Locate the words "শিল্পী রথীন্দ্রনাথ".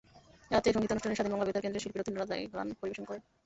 1.83-2.29